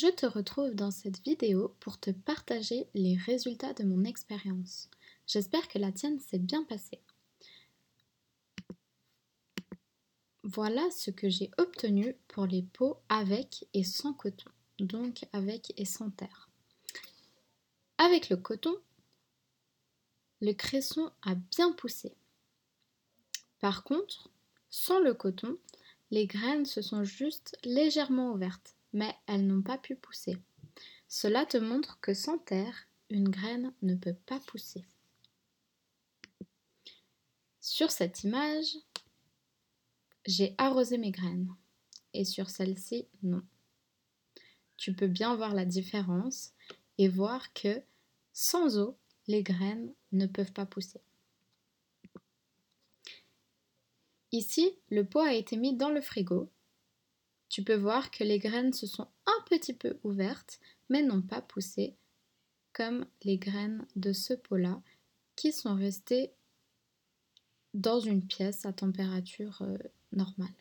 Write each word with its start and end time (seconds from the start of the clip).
Je 0.00 0.06
te 0.06 0.26
retrouve 0.26 0.76
dans 0.76 0.92
cette 0.92 1.24
vidéo 1.24 1.74
pour 1.80 1.98
te 1.98 2.12
partager 2.12 2.86
les 2.94 3.16
résultats 3.16 3.72
de 3.72 3.82
mon 3.82 4.04
expérience. 4.04 4.88
J'espère 5.26 5.66
que 5.66 5.80
la 5.80 5.90
tienne 5.90 6.20
s'est 6.20 6.38
bien 6.38 6.62
passée. 6.62 7.00
Voilà 10.44 10.88
ce 10.92 11.10
que 11.10 11.28
j'ai 11.28 11.50
obtenu 11.58 12.14
pour 12.28 12.46
les 12.46 12.62
pots 12.62 12.98
avec 13.08 13.66
et 13.74 13.82
sans 13.82 14.12
coton, 14.12 14.48
donc 14.78 15.26
avec 15.32 15.72
et 15.76 15.84
sans 15.84 16.10
terre. 16.10 16.48
Avec 17.96 18.28
le 18.28 18.36
coton, 18.36 18.76
le 20.40 20.52
cresson 20.52 21.10
a 21.22 21.34
bien 21.34 21.72
poussé. 21.72 22.14
Par 23.58 23.82
contre, 23.82 24.30
sans 24.70 25.00
le 25.00 25.12
coton, 25.12 25.58
les 26.12 26.28
graines 26.28 26.66
se 26.66 26.82
sont 26.82 27.02
juste 27.02 27.58
légèrement 27.64 28.30
ouvertes, 28.30 28.77
mais 28.92 29.14
elles 29.26 29.46
n'ont 29.46 29.62
pas 29.62 29.78
pu 29.78 29.94
pousser. 29.94 30.36
Cela 31.08 31.46
te 31.46 31.56
montre 31.56 31.98
que 32.00 32.14
sans 32.14 32.38
terre, 32.38 32.88
une 33.10 33.28
graine 33.28 33.72
ne 33.82 33.94
peut 33.94 34.16
pas 34.26 34.40
pousser. 34.40 34.84
Sur 37.60 37.90
cette 37.90 38.24
image, 38.24 38.76
j'ai 40.26 40.54
arrosé 40.58 40.98
mes 40.98 41.10
graines 41.10 41.54
et 42.12 42.24
sur 42.24 42.50
celle-ci, 42.50 43.06
non. 43.22 43.42
Tu 44.76 44.94
peux 44.94 45.08
bien 45.08 45.34
voir 45.34 45.54
la 45.54 45.64
différence 45.64 46.52
et 46.98 47.08
voir 47.08 47.52
que 47.52 47.82
sans 48.32 48.78
eau, 48.78 48.96
les 49.26 49.42
graines 49.42 49.92
ne 50.12 50.26
peuvent 50.26 50.52
pas 50.52 50.66
pousser. 50.66 51.00
Ici, 54.32 54.78
le 54.90 55.04
pot 55.04 55.20
a 55.20 55.32
été 55.32 55.56
mis 55.56 55.74
dans 55.74 55.90
le 55.90 56.00
frigo. 56.00 56.50
Tu 57.58 57.64
peux 57.64 57.74
voir 57.74 58.12
que 58.12 58.22
les 58.22 58.38
graines 58.38 58.72
se 58.72 58.86
sont 58.86 59.08
un 59.26 59.44
petit 59.46 59.74
peu 59.74 59.98
ouvertes, 60.04 60.60
mais 60.88 61.02
n'ont 61.02 61.22
pas 61.22 61.42
poussé 61.42 61.96
comme 62.72 63.04
les 63.24 63.36
graines 63.36 63.84
de 63.96 64.12
ce 64.12 64.32
pot-là 64.32 64.80
qui 65.34 65.50
sont 65.50 65.74
restées 65.74 66.30
dans 67.74 67.98
une 67.98 68.24
pièce 68.24 68.64
à 68.64 68.72
température 68.72 69.60
euh, 69.62 69.76
normale. 70.12 70.54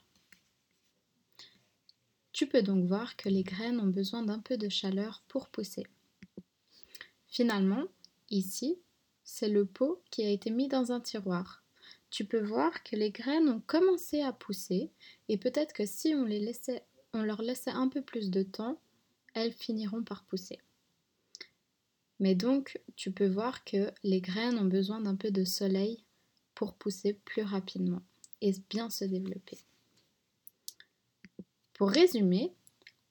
Tu 2.34 2.48
peux 2.48 2.64
donc 2.64 2.88
voir 2.88 3.16
que 3.16 3.30
les 3.30 3.44
graines 3.44 3.80
ont 3.80 3.92
besoin 3.92 4.24
d'un 4.24 4.40
peu 4.40 4.58
de 4.58 4.68
chaleur 4.68 5.22
pour 5.28 5.50
pousser. 5.50 5.86
Finalement, 7.28 7.84
ici, 8.32 8.80
c'est 9.24 9.50
le 9.50 9.68
pot 9.68 10.02
qui 10.10 10.24
a 10.24 10.32
été 10.32 10.50
mis 10.50 10.68
dans 10.68 10.92
un 10.92 11.00
tiroir. 11.00 11.64
Tu 12.10 12.26
peux 12.26 12.42
voir 12.42 12.84
que 12.84 12.96
les 12.96 13.12
graines 13.12 13.50
ont 13.50 13.60
commencé 13.60 14.22
à 14.22 14.34
pousser 14.34 14.92
et 15.28 15.38
peut-être 15.38 15.74
que 15.74 15.86
si 15.86 16.16
on, 16.16 17.22
leur 17.24 17.42
laissait 17.42 17.72
un 17.72 17.90
peu 17.90 18.02
plus 18.02 18.30
de 18.30 18.44
temps, 18.44 18.80
elles 19.34 19.54
finiront 19.54 20.04
par 20.04 20.24
pousser. 20.24 20.60
Mais 22.20 22.34
donc, 22.34 22.80
tu 22.96 23.12
peux 23.12 23.28
voir 23.28 23.64
que 23.64 23.92
les 24.04 24.22
graines 24.22 24.58
ont 24.58 24.66
besoin 24.66 25.02
d'un 25.02 25.16
peu 25.16 25.32
de 25.32 25.44
soleil 25.44 26.04
pour 26.56 26.74
pousser 26.74 27.14
plus 27.14 27.44
rapidement 27.44 28.02
et 28.42 28.54
bien 28.70 28.90
se 28.90 29.06
développer. 29.06 29.60
Pour 31.74 31.92
résumer, 31.92 32.54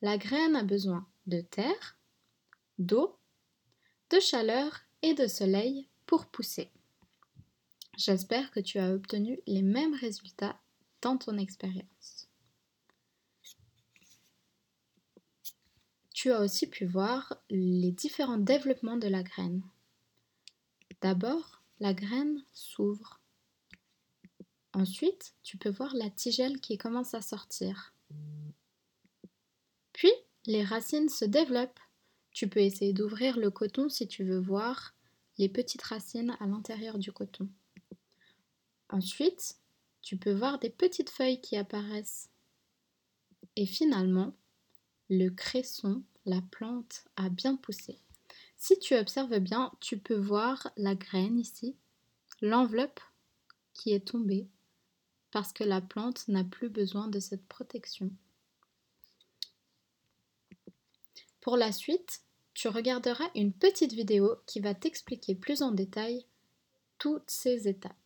la 0.02 0.18
graine 0.18 0.56
a 0.56 0.64
besoin 0.64 1.06
de 1.26 1.40
terre, 1.40 1.96
d'eau, 2.78 3.16
de 4.10 4.18
chaleur 4.18 4.80
et 5.02 5.14
de 5.14 5.26
soleil 5.26 5.88
pour 6.06 6.26
pousser. 6.26 6.70
J'espère 7.96 8.50
que 8.50 8.60
tu 8.60 8.78
as 8.78 8.92
obtenu 8.92 9.40
les 9.46 9.62
mêmes 9.62 9.94
résultats 9.94 10.60
dans 11.00 11.16
ton 11.16 11.38
expérience. 11.38 12.28
Tu 16.12 16.30
as 16.30 16.40
aussi 16.40 16.66
pu 16.66 16.84
voir 16.84 17.36
les 17.48 17.92
différents 17.92 18.38
développements 18.38 18.98
de 18.98 19.08
la 19.08 19.22
graine. 19.22 19.62
D'abord, 21.00 21.62
la 21.80 21.94
graine 21.94 22.42
s'ouvre. 22.52 23.20
Ensuite, 24.74 25.34
tu 25.42 25.56
peux 25.56 25.70
voir 25.70 25.94
la 25.94 26.10
tigelle 26.10 26.60
qui 26.60 26.76
commence 26.76 27.14
à 27.14 27.22
sortir. 27.22 27.94
Puis, 29.94 30.12
les 30.44 30.64
racines 30.64 31.08
se 31.08 31.24
développent. 31.24 31.80
Tu 32.32 32.46
peux 32.46 32.60
essayer 32.60 32.92
d'ouvrir 32.92 33.38
le 33.38 33.50
coton 33.50 33.88
si 33.88 34.06
tu 34.06 34.22
veux 34.22 34.40
voir 34.40 34.94
les 35.38 35.48
petites 35.48 35.82
racines 35.82 36.36
à 36.40 36.46
l'intérieur 36.46 36.98
du 36.98 37.10
coton. 37.10 37.48
Ensuite, 38.90 39.56
tu 40.02 40.16
peux 40.16 40.32
voir 40.32 40.58
des 40.58 40.70
petites 40.70 41.10
feuilles 41.10 41.40
qui 41.40 41.56
apparaissent. 41.56 42.30
Et 43.56 43.66
finalement, 43.66 44.34
le 45.08 45.28
cresson, 45.30 46.02
la 46.24 46.40
plante, 46.50 47.04
a 47.16 47.28
bien 47.28 47.56
poussé. 47.56 47.98
Si 48.56 48.78
tu 48.78 48.94
observes 48.94 49.38
bien, 49.38 49.72
tu 49.80 49.98
peux 49.98 50.16
voir 50.16 50.70
la 50.76 50.94
graine 50.94 51.38
ici, 51.38 51.76
l'enveloppe 52.40 53.00
qui 53.72 53.92
est 53.92 54.08
tombée 54.08 54.48
parce 55.30 55.52
que 55.52 55.64
la 55.64 55.80
plante 55.80 56.28
n'a 56.28 56.44
plus 56.44 56.70
besoin 56.70 57.08
de 57.08 57.20
cette 57.20 57.46
protection. 57.46 58.10
Pour 61.40 61.56
la 61.56 61.72
suite, 61.72 62.22
tu 62.54 62.68
regarderas 62.68 63.28
une 63.34 63.52
petite 63.52 63.92
vidéo 63.92 64.36
qui 64.46 64.60
va 64.60 64.74
t'expliquer 64.74 65.34
plus 65.34 65.60
en 65.60 65.72
détail 65.72 66.24
toutes 66.98 67.28
ces 67.28 67.68
étapes. 67.68 68.05